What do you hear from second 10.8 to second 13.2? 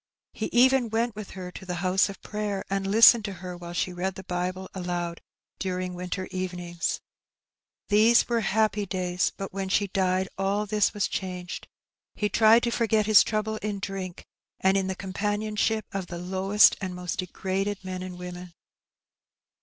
was changed; he tried to forget